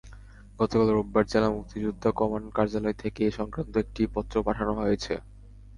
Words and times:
গতকাল 0.59 0.87
রোববার 0.91 1.25
জেলা 1.27 1.49
মুক্তিযোদ্ধা 1.51 2.09
কমান্ড 2.19 2.47
কার্যালয় 2.57 2.97
থেকে 3.01 3.19
এ-সংক্রান্ত 3.25 3.73
একটি 3.77 4.01
পত্র 4.15 4.35
পাঠানো 4.47 4.73
হয়েছে। 4.79 5.13